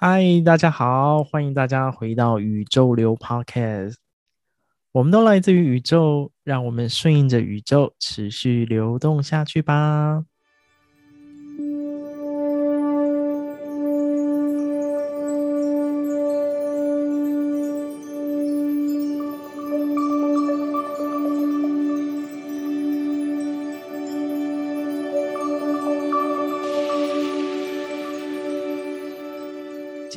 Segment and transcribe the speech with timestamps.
[0.00, 3.96] 嗨，大家好，欢迎大家回到宇宙流 Podcast。
[4.92, 10.24] 我们都来自于宇宙，让我们顺应着宇宙，持续流动下去吧。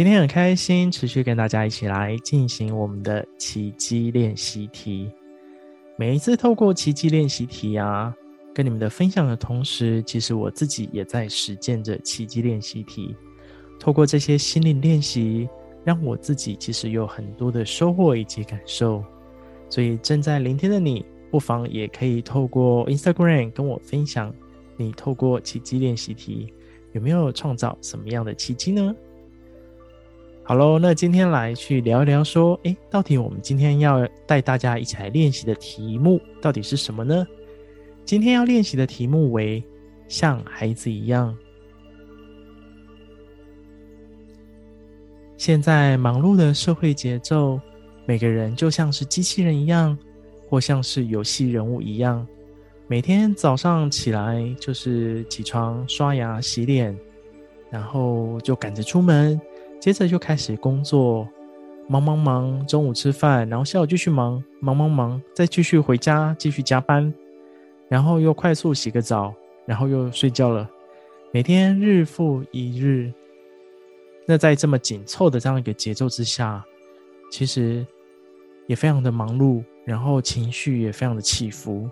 [0.03, 5.11] 今天很开心，持续跟大家一起来进行我们的奇迹练习题。
[5.95, 8.11] 每一次透过奇迹练习题啊，
[8.51, 13.15] 跟你们的分享的同时，其实我自己也在实践着奇迹练习题。
[13.79, 15.47] 透过这些心灵练习，
[15.83, 19.03] 让我自己其实有很多的收获以及感受。
[19.69, 24.33] 所以正在聆听的你，不妨也可以透过 Instagram 跟我分享，
[24.77, 26.51] 你透过奇迹练习题
[26.93, 28.95] 有没有创造什么样的奇迹呢？
[30.51, 37.25] 好喽，那今天来去聊一聊，说，诶，到底我们今天要带大家一起来练习的题目到底是什么呢？
[38.03, 39.63] 今天要练习的题目为
[40.09, 41.33] 像孩子一样。
[45.37, 47.57] 现在忙碌的社会节奏，
[48.05, 49.97] 每个人就像是机器人一样，
[50.49, 52.27] 或像是游戏人物一样，
[52.87, 56.93] 每天早上起来就是起床、刷牙、洗脸，
[57.69, 59.39] 然后就赶着出门。
[59.81, 61.27] 接着就开始工作，
[61.87, 67.11] 忙忙忙，中午吃饭，然后下午继续忙，忙忙忙，再继续回家继续加班，
[67.89, 69.33] 然后又快速洗个澡，
[69.65, 70.69] 然后又睡觉了。
[71.31, 73.11] 每天日复一日，
[74.27, 76.63] 那在这么紧凑的这样一个节奏之下，
[77.31, 77.83] 其实
[78.67, 81.89] 也非常的忙碌，然后情绪也非常的起伏。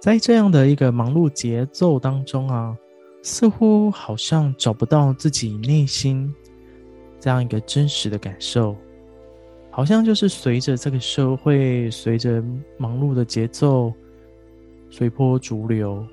[0.00, 2.74] 在这样的一个忙碌节奏当中啊。
[3.28, 6.32] 似乎好像找不到自己内心
[7.18, 8.76] 这样一个真实的感受，
[9.68, 12.40] 好像就是随着这个社会，随着
[12.78, 13.92] 忙碌的节奏，
[14.90, 16.06] 随波逐流，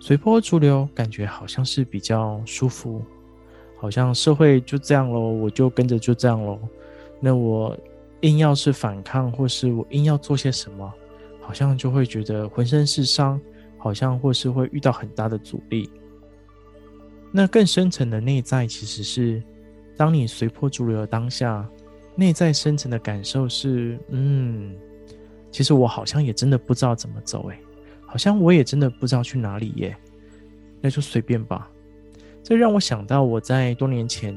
[0.00, 3.02] 随波逐流，感觉好像是比较舒服，
[3.76, 6.58] 好像社会就这样喽，我就跟着就这样喽。
[7.20, 7.76] 那我
[8.22, 10.90] 硬要是反抗，或是我硬要做些什么，
[11.42, 13.38] 好像就会觉得浑身是伤，
[13.76, 15.90] 好像或是会遇到很大的阻力。
[17.38, 19.42] 那更深层的内在，其实是
[19.94, 21.68] 当你随波逐流的当下，
[22.14, 24.74] 内在深层的感受是：嗯，
[25.50, 27.60] 其实我好像也真的不知道怎么走，哎，
[28.06, 29.94] 好像我也真的不知道去哪里耶。
[30.80, 31.70] 那就随便吧。
[32.42, 34.34] 这让我想到我在多年前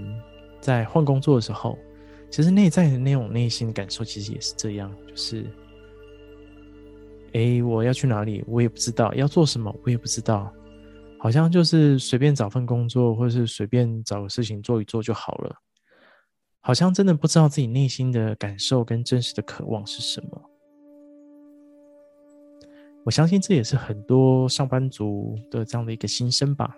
[0.60, 1.80] 在换工作的时候，
[2.30, 5.46] 其实内在的那种内心感受，其实也是这样，就是，
[7.32, 10.54] 哎，我要去哪里，我也不知道；要做什么，我也不知道。
[11.20, 15.56] 好像就是随便找份工作，或是随便找个事情做一做就好了。
[16.62, 20.42] 好像真的不知道自己内心的感受跟真实的渴望是什么。
[23.06, 26.76] 我相信这也是很多上班族的这样的一个心声吧。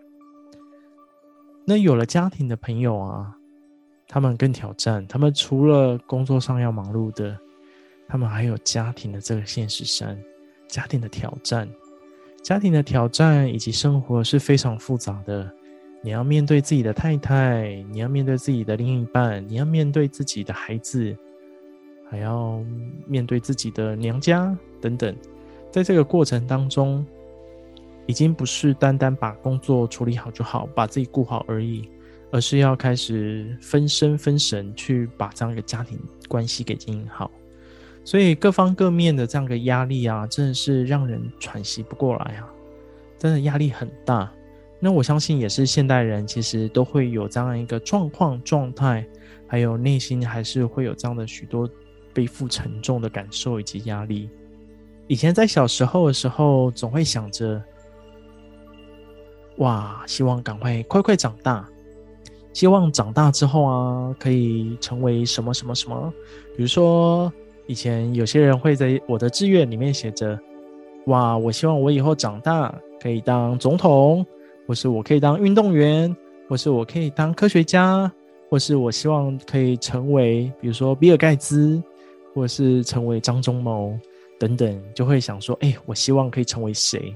[1.65, 3.35] 那有了家庭的朋友啊，
[4.07, 5.05] 他们更挑战。
[5.07, 7.37] 他们除了工作上要忙碌的，
[8.07, 10.17] 他们还有家庭的这个现实上，
[10.67, 11.67] 家庭的挑战。
[12.41, 15.49] 家庭的挑战以及生活是非常复杂的，
[16.01, 21.15] 你要面对自己的太太，你要面对自己的另一半，你要面对自己的孩子，
[22.09, 22.59] 还要
[23.05, 25.15] 面对自己的娘家等等。
[25.69, 27.05] 在这个过程当中，
[28.07, 31.87] 已经不是单单把工作处理好就好，把自己顾好而已，
[32.31, 35.97] 而是要开始分身分神去把这样一个家庭
[36.27, 37.29] 关系给经营好。
[38.03, 42.49] 所以各方各面的这样的压力啊，真的是让人喘息不过来啊，
[43.17, 44.31] 真的压力很大。
[44.79, 49.05] 那我相信也是现代人其实都会有这样一个状况状态，
[49.45, 51.69] 还有内心还是会有这样的许多
[52.11, 54.27] 背负沉重的感受以及压力。
[55.07, 57.61] 以前在小时候的时候，总会想着，
[59.57, 61.69] 哇，希望赶快快快长大，
[62.51, 66.11] 希望长大之后啊，可以成为什么什么什么，
[66.57, 67.31] 比如说。
[67.71, 70.37] 以前有些人会在我的志愿里面写着
[71.07, 72.69] ：“哇，我希望我以后长大
[72.99, 74.25] 可以当总统，
[74.67, 76.13] 或是我可以当运动员，
[76.49, 78.11] 或是我可以当科学家，
[78.49, 81.81] 或是我希望可以成为，比如说比尔盖茨，
[82.33, 83.97] 或是成为张忠谋
[84.37, 87.15] 等等，就会想说：哎，我希望可以成为谁？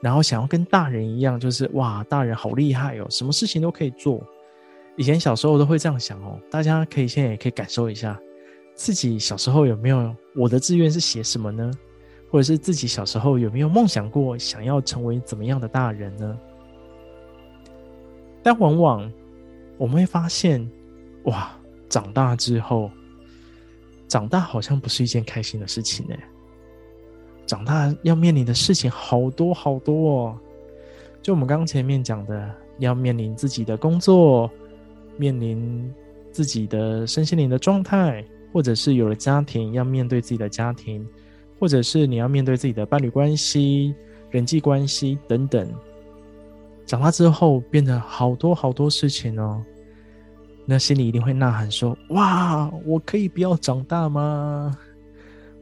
[0.00, 4.24] 然后想要跟大人一样，就是哇，大人好厉害哦，什么事情都可以做。
[4.94, 8.16] 以前小时候都会这样想哦，大家可以现在也可以感受一下。”
[8.76, 11.72] 自己小时候有没有我的志愿是写什么呢？
[12.30, 16.38] 或者是自己小时候有没有梦想过想要成为怎么样的大人呢？
[18.42, 19.10] 但往往
[19.78, 20.68] 我们会发现，
[21.24, 21.50] 哇，
[21.88, 22.90] 长大之后，
[24.08, 26.14] 长大好像不是一件开心的事情呢。
[27.46, 30.38] 长大要面临的事情好多好多哦。
[31.22, 34.50] 就我们刚前面讲的，要面临自己的工作，
[35.16, 35.92] 面临
[36.30, 38.24] 自己的身心灵的状态，
[38.56, 41.06] 或者是有了家庭，要面对自己的家庭，
[41.60, 43.94] 或者是你要面对自己的伴侣关系、
[44.30, 45.70] 人际关系等等。
[46.86, 49.62] 长大之后，变得好多好多事情哦，
[50.64, 54.74] 那心里一定会呐喊说：“哇，我可以不要长大吗？”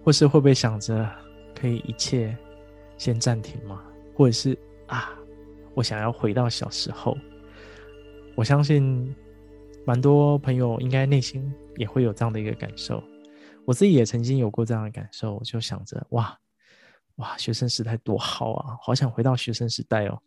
[0.05, 1.05] 或是会不会想着
[1.52, 2.32] 可以一切
[2.97, 3.82] 先暂停吗？
[4.14, 4.56] 或者是
[4.87, 5.11] 啊，
[5.75, 7.19] 我想要回到小时候？
[8.37, 9.12] 我相信
[9.87, 13.03] 蛮多朋友应该内心也会有这样的一个感受。
[13.67, 16.39] 我自己也曾经有过这样的感受，我就想着：“哇
[17.17, 20.19] 哇，学生时代多好啊，好想回到学生时代哦。”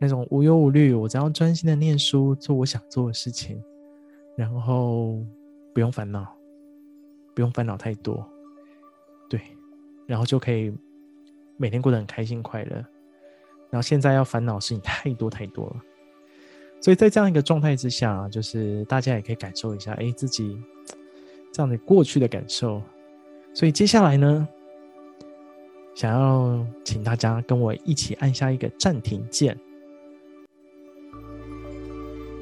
[0.00, 3.62] 那种无忧无虑，我只要专心的念书，做我想做的事情，
[4.34, 5.22] 然后
[5.74, 6.34] 不用烦恼，
[7.34, 8.26] 不用烦恼太多，
[9.28, 9.38] 对，
[10.06, 10.72] 然后就可以
[11.58, 12.76] 每天过得很开心快乐。
[13.70, 15.76] 然后现在要烦恼的事情太多太多了，
[16.80, 20.58] 所以在这样一个状态之下，就是大家也可以感受一下，哎，自己
[21.52, 22.80] 这样的过去的感受。
[23.52, 24.48] 所以接下来呢，
[25.94, 29.58] 想要请大家跟我一起按下一个暂停键。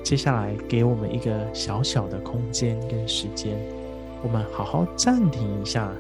[0.04, 3.58] 接下来，给我们一个小小的空间跟时间，
[4.22, 5.92] 我们好好暂停一下，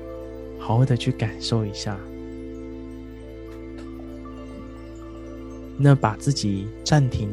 [0.58, 1.98] 好好的去感受一下。
[5.76, 7.28] 那把自己暂停，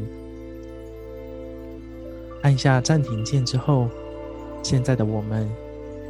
[2.46, 3.90] 按下暂停键之后，
[4.62, 5.50] 现在的我们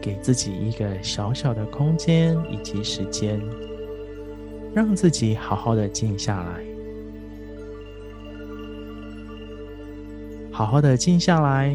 [0.01, 3.41] 给自己一个小小的空间以及时间，
[4.73, 6.61] 让自己好好的静下来。
[10.51, 11.73] 好好的静下来，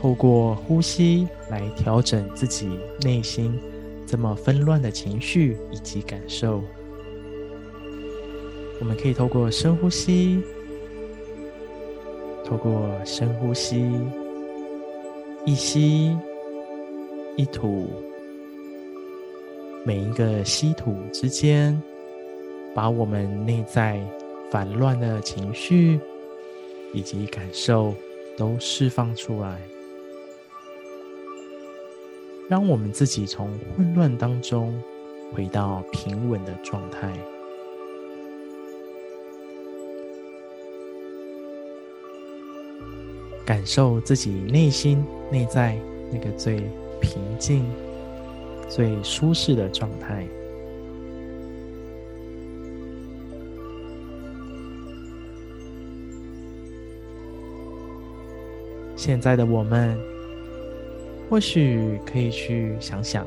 [0.00, 2.70] 透过呼吸来调整自己
[3.00, 3.58] 内心
[4.06, 6.62] 这么纷乱的情绪以及感受。
[8.78, 10.40] 我们可以透过深呼吸，
[12.48, 13.92] 透过深呼吸，
[15.44, 16.16] 一吸
[17.36, 17.90] 一吐，
[19.84, 21.80] 每一个吸吐之间，
[22.74, 24.00] 把我们内在
[24.50, 26.00] 烦乱的情绪
[26.94, 27.92] 以及感受。
[28.36, 29.58] 都释放出来，
[32.48, 34.80] 让我们自己从混乱当中
[35.34, 37.18] 回到平稳的状态，
[43.48, 45.02] 感受自己内心
[45.32, 45.74] 内在
[46.12, 46.58] 那个最
[47.00, 47.64] 平静、
[48.68, 50.28] 最舒适的状态。
[58.94, 59.98] 现在的我们，
[61.30, 63.26] 或许可以去想想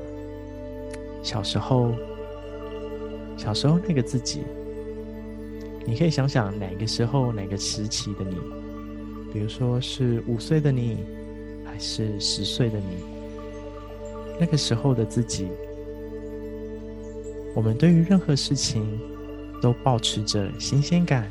[1.23, 1.95] 小时候，
[3.35, 4.43] 小时候那个自己。
[5.83, 8.37] 你可以想想哪个时候、哪个时期的你，
[9.33, 10.97] 比如说是五岁的你，
[11.63, 13.03] 还是十岁的你，
[14.39, 15.47] 那个时候的自己，
[17.55, 18.99] 我们对于任何事情
[19.61, 21.29] 都保持着新鲜感，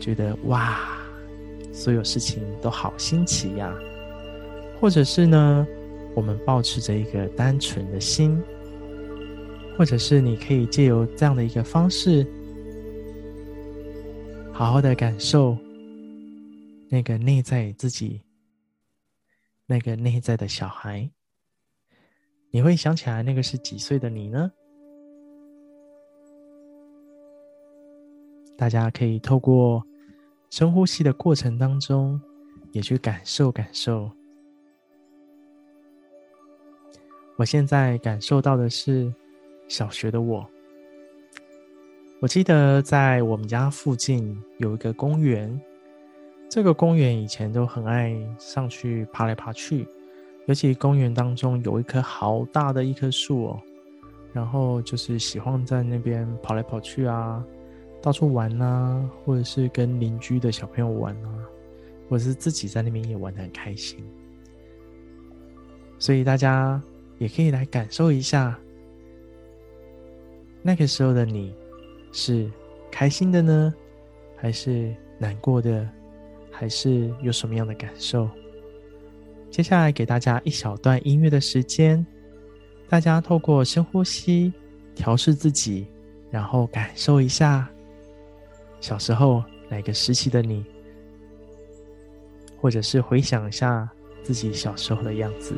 [0.00, 0.78] 觉得哇。
[1.76, 3.74] 所有事情都好新奇呀，
[4.80, 5.66] 或者是呢，
[6.14, 8.40] 我们抱持着一个单纯的心，
[9.76, 12.24] 或者是你可以借由这样的一个方式，
[14.52, 15.58] 好好的感受
[16.94, 18.22] 那个内在自己，
[19.66, 21.10] 那个内在的小孩，
[22.52, 24.52] 你会想起来那个是几岁的你呢？
[28.56, 29.84] 大家可以透过。
[30.50, 32.20] 深呼吸的过程当中，
[32.70, 34.08] 也去感受感受。
[37.34, 39.12] 我现在感受到的是
[39.66, 40.48] 小学的我。
[42.20, 45.60] 我记得在我们家附近有一个公园，
[46.54, 49.88] 这个公园以前都很爱上去爬来爬去，
[50.46, 53.60] 尤其公园当中有一棵好大的一棵树哦，
[54.32, 57.44] 然后就是喜欢在那边跑来跑去啊。
[58.00, 61.42] 到处玩啊，或者是跟邻居的小朋友玩啊，
[62.08, 63.98] 或者是自己在那边也玩得很开心。
[65.98, 66.80] 所以大家
[67.18, 68.56] 也可以来感受一下，
[70.62, 71.52] 那个时候的你
[72.12, 72.48] 是
[72.92, 73.74] 开心的呢，
[74.36, 75.90] 还是难过的，
[76.56, 78.28] 还是有什么样的感受？
[79.50, 82.04] 接下来给大家一小段音乐的时间，
[82.88, 84.52] 大家透过深呼吸
[84.94, 85.86] 调试自己，
[86.30, 87.68] 然后感受一下。
[88.80, 90.64] 小时候哪个时期的你，
[92.60, 93.88] 或者是回想一下
[94.22, 95.54] 自己小时候的样子。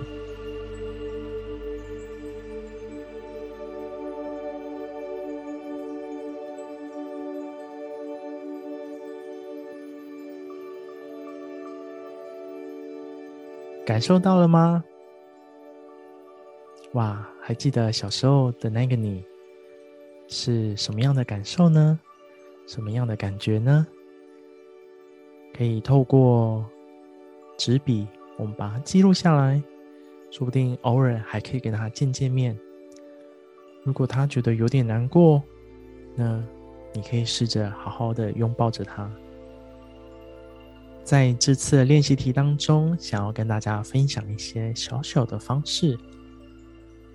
[13.87, 14.83] 感受到了吗？
[16.95, 19.25] 哇，还记得小时候的那个你
[20.27, 21.97] 是什么样的感受呢？
[22.67, 23.87] 什么样的感觉呢？
[25.57, 26.69] 可以透过
[27.57, 29.63] 纸笔，我们把它记录下来，
[30.33, 32.59] 说不定偶尔还可以跟他见见面。
[33.85, 35.41] 如果他觉得有点难过，
[36.17, 36.43] 那
[36.93, 39.09] 你可以试着好好的拥抱着他。
[41.07, 45.97] 在这次练习题当中，想要跟大家分享一些小小的方式，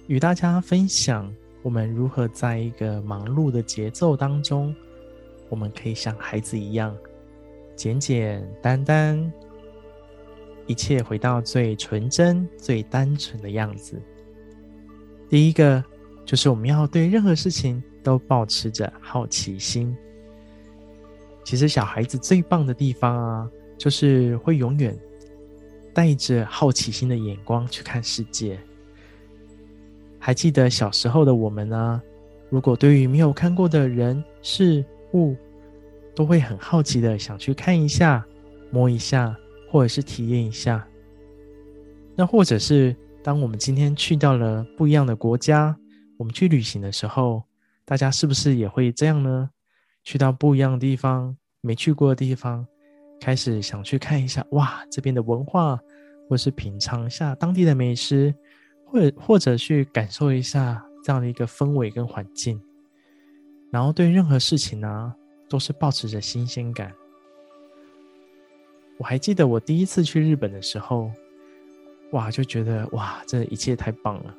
[0.08, 1.30] 与大家分享
[1.62, 4.74] 我们如何在一个忙碌的节奏当中，
[5.50, 6.96] 我们可以像孩子一样，
[7.76, 9.30] 简简单单，
[10.68, 14.02] 一切回到最纯真、最单纯的样子。
[15.28, 15.84] 第一个
[16.26, 19.94] 就是我们要对任何事情都保持着好奇心。
[21.44, 23.52] 其实小孩子最棒的地方啊。
[23.82, 24.96] 就是会永远
[25.92, 28.60] 带着好奇心的眼光去看世界。
[30.20, 32.00] 还记得小时候的我们呢？
[32.52, 35.36] 如果对于没有看过的人事物，
[36.14, 38.24] 都会很好奇的想去看一下、
[38.70, 39.36] 摸一下，
[39.68, 40.88] 或者是体验一下。
[42.16, 45.76] 那或者是当我们今天去到了不一样的国家，
[46.18, 47.42] 我们去旅行的时候，
[47.84, 49.50] 大家是不是也会这样呢？
[50.04, 52.68] 去到不一样的地方，没去过的地方。
[53.22, 55.80] 开始想去看一下，哇，这边的文化，
[56.28, 58.34] 或是品尝一下当地的美食，
[58.84, 62.60] 或者或者去感受一下这样的一个氛围跟环境。
[63.70, 65.14] 然后对任何事情呢，
[65.48, 66.92] 都是保持着新鲜感。
[68.98, 71.12] 我还记得我第一次去日本的时候，
[72.14, 74.36] 哇，就觉得哇，这一切太棒了。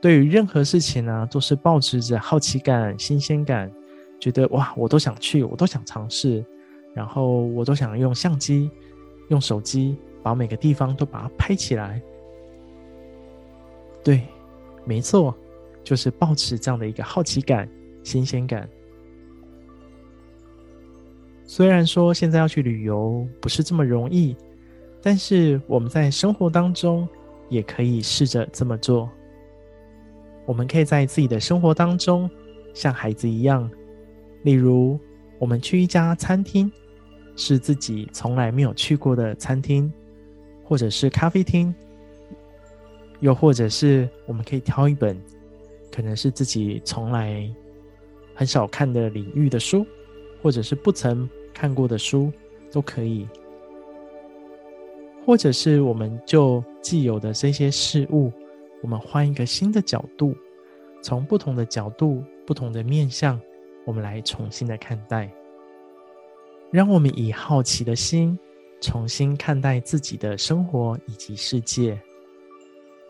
[0.00, 3.70] 对于任何事情呢，都是保持着好奇感、新鲜感，
[4.18, 6.44] 觉得哇，我都想去，我都想尝试。
[6.94, 8.70] 然后我都想用相机、
[9.28, 12.02] 用手机把每个地方都把它拍起来。
[14.02, 14.22] 对，
[14.84, 15.34] 没错，
[15.84, 17.68] 就是保持这样的一个好奇感、
[18.02, 18.68] 新鲜感。
[21.44, 24.36] 虽然说现在要去旅游不是这么容易，
[25.02, 27.08] 但是我们在生活当中
[27.48, 29.10] 也可以试着这么做。
[30.46, 32.28] 我们可以在自己的生活当中
[32.72, 33.70] 像孩子一样，
[34.42, 34.98] 例如
[35.40, 36.70] 我们去一家餐厅。
[37.36, 39.90] 是自己从来没有去过的餐厅，
[40.62, 41.74] 或者是咖啡厅，
[43.20, 45.18] 又或者是我们可以挑一本，
[45.90, 47.50] 可能是自己从来
[48.34, 49.86] 很少看的领域的书，
[50.42, 52.30] 或者是不曾看过的书
[52.70, 53.26] 都可以，
[55.24, 58.30] 或者是我们就既有的这些事物，
[58.82, 60.36] 我们换一个新的角度，
[61.00, 63.40] 从不同的角度、不同的面向，
[63.84, 65.30] 我们来重新的看待。
[66.70, 68.38] 让我们以好奇的心
[68.80, 72.00] 重新看待自己的生活以及世界，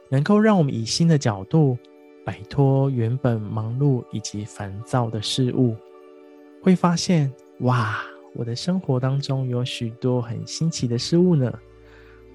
[0.08, 1.76] 能够让我们以新的角度
[2.24, 5.76] 摆脱原本忙碌以及烦躁的事物，
[6.62, 8.02] 会发现哇，
[8.34, 11.52] 我的生活当中有许多很新奇的事物呢，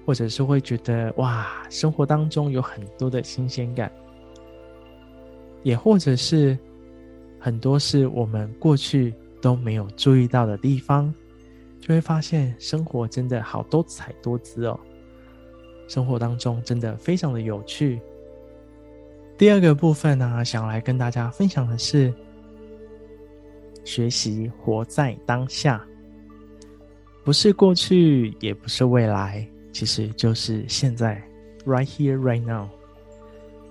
[0.06, 3.90] 或者是会觉得哇，生活当中有很多的新鲜感，
[5.64, 6.56] 也或者是
[7.46, 9.14] 很多是我们过去。
[9.42, 11.14] 都没有注意到的地方，
[11.78, 14.80] 就会发现生活真的好多彩多姿哦。
[15.86, 18.00] 生活当中真的非常的有趣。
[19.38, 22.12] 第二个部分呢，想来跟大家分享的是，
[23.84, 25.86] 学习活在当下，
[27.22, 31.22] 不是过去，也不是未来，其实就是现在
[31.64, 32.68] ，right here, right now。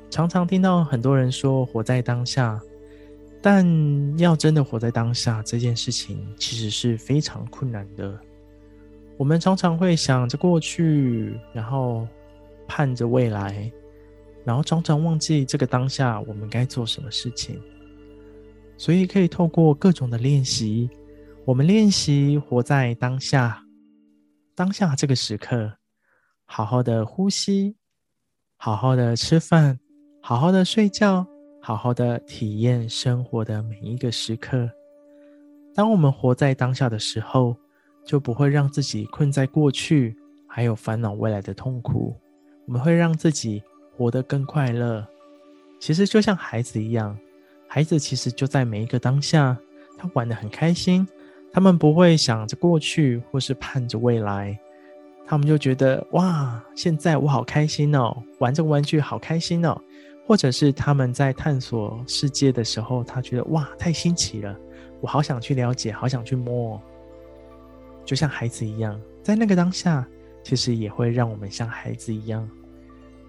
[0.10, 2.62] 常常听到很多人说活在当下。
[3.47, 8.19] 但要真的活在当下这件事情，其实是非常困难的。
[9.17, 12.07] 我们常常会想着过去，然后
[12.67, 13.71] 盼着未来，
[14.43, 17.61] 然后常常忘记这个当下我们该做什么事情。
[18.77, 20.89] 所以可以透过各种的练习，
[21.45, 23.63] 我们练习活在当下，
[24.55, 25.71] 当下这个时刻，
[26.45, 27.75] 好好的呼吸，
[28.57, 29.79] 好好的吃饭，
[30.19, 31.34] 好好的睡觉。
[31.65, 34.69] 好好的体验生活的每一个时刻。
[35.74, 37.57] 当我们活在当下的时候，
[38.05, 40.15] 就不会让自己困在过去，
[40.48, 42.15] 还有烦恼未来的痛苦。
[42.67, 43.63] 我们会让自己
[43.98, 45.07] 活得更快乐。
[45.79, 47.17] 其实就像孩子一样，
[47.67, 49.57] 孩子其实就在每一个当下，
[49.98, 51.07] 他玩得很开心。
[51.51, 54.55] 他们不会想着过去，或是盼着未来。
[55.25, 59.81] 他们就觉得哇，现在我好开心哦，玩这个玩具好开心哦。
[60.27, 64.58] 或者是他们在探索世界的时候，他觉得哇，太新奇了，
[65.00, 66.82] 我好想去了解，好想去摸，
[68.03, 70.08] 就像孩子一样，在那个当下，
[70.44, 72.50] 其实也会让我们像孩子一样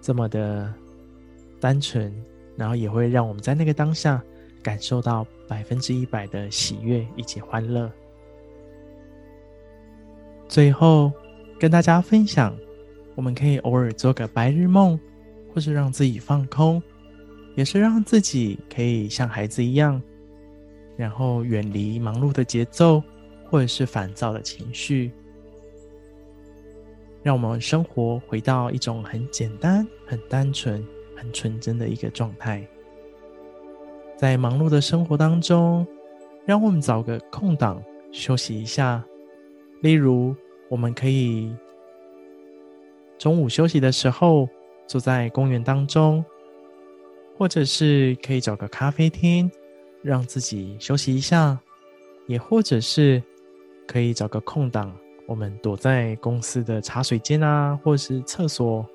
[0.01, 0.73] 这么的
[1.59, 2.11] 单纯，
[2.55, 4.19] 然后也会让我们在那个当下
[4.63, 7.91] 感受到百分之一百的喜悦以及欢乐。
[10.47, 11.11] 最后
[11.59, 12.57] 跟大家分享，
[13.13, 14.99] 我们可以偶尔做个白日梦。
[15.57, 16.79] 或是让自己放空，
[17.55, 19.99] 也是让自己可以像孩子一样，
[20.95, 23.01] 然后远离忙碌的节奏，
[23.49, 25.11] 或者是烦躁的情绪，
[27.23, 30.85] 让我们生活回到一种很简单、很单纯、
[31.15, 32.63] 很纯真的一个状态。
[34.15, 35.87] 在忙碌的生活当中，
[36.45, 39.03] 让我们找个空档休息一下，
[39.81, 40.35] 例如，
[40.69, 41.51] 我们可以
[43.17, 44.47] 中午休息的时候。
[44.87, 46.23] 坐在公园当中，
[47.37, 49.51] 或者是可以找个咖啡厅，
[50.01, 51.57] 让自己休息一下；
[52.25, 53.21] 也或者是
[53.85, 54.95] 可以找个空档，
[55.27, 58.85] 我们躲在公司的茶水间啊，或是厕所，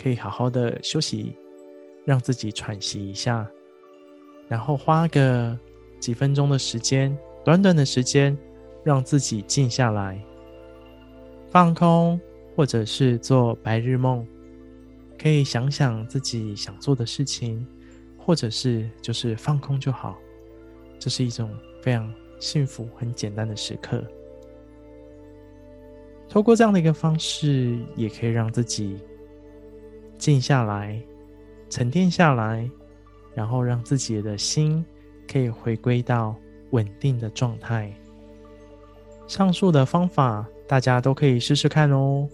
[0.00, 1.36] 可以好好的休息，
[2.04, 3.46] 让自己喘息一下，
[4.48, 5.58] 然后花个
[5.98, 8.36] 几分钟的时间，短短的时间，
[8.84, 10.18] 让自己静下来，
[11.50, 12.18] 放空，
[12.56, 14.26] 或者是做白日梦。
[15.20, 17.66] 可以想想自己想做的事情，
[18.16, 20.16] 或者是就是放空就好。
[20.98, 21.50] 这是一种
[21.82, 24.02] 非常幸福、很简单的时刻。
[26.28, 28.96] 透过这样的一个方式，也可以让自己
[30.16, 30.98] 静下来、
[31.68, 32.70] 沉淀下来，
[33.34, 34.82] 然后让自己的心
[35.30, 36.34] 可以回归到
[36.70, 37.92] 稳定的状态。
[39.26, 42.28] 上述的方法，大家都可以试试看哦。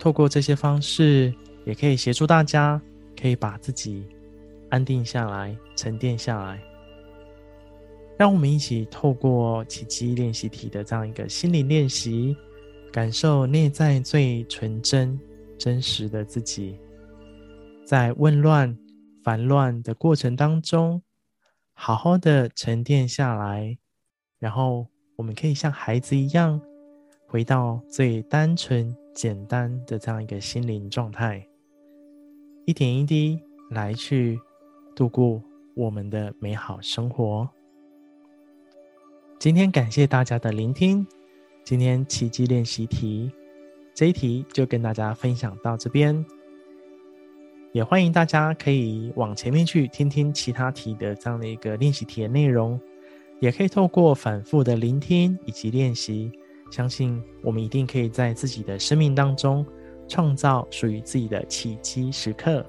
[0.00, 1.32] 透过这些方式，
[1.66, 2.80] 也可以协助大家，
[3.20, 4.02] 可以把自己
[4.70, 6.58] 安定下来、沉淀下来。
[8.16, 12.34] 让我们一起透过奇迹练习题的这样一个心理练习，
[12.90, 15.20] 感受内在最纯真、
[15.58, 16.78] 真实的自己，
[17.84, 18.74] 在混乱、
[19.22, 21.02] 烦乱的过程当中，
[21.74, 23.76] 好好的沉淀下来，
[24.38, 24.86] 然后
[25.16, 26.58] 我们可以像孩子一样，
[27.26, 28.96] 回到最单纯。
[29.14, 31.46] 简单的这样一个心灵状态，
[32.64, 34.38] 一点一滴来去
[34.94, 35.42] 度过
[35.74, 37.48] 我们的美好生活。
[39.38, 41.06] 今天感谢大家的聆听，
[41.64, 43.30] 今天奇迹练习题
[43.94, 46.24] 这一题就跟大家分享到这边，
[47.72, 52.80] 也欢迎大家可以往前面去听听其他题的这样的一个练习题的内容，
[53.40, 56.30] 也可以透过反复的聆听以及练习。
[56.70, 59.66] 相信我们一定可以在自己的生命当中
[60.08, 62.64] 创造属于自己的奇迹时刻。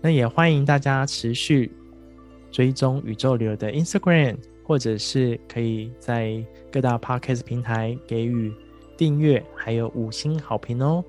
[0.00, 1.72] 那也欢迎大家持续
[2.52, 8.54] 追踪宇宙流的 Instagram，或者是可以在各大 Podcast 平台给予
[8.96, 11.04] 订阅，还有五星好评哦。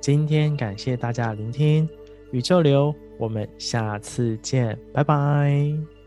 [0.00, 1.88] 今天感谢大家聆听，
[2.32, 6.01] 宇宙流，我们下次见，拜拜。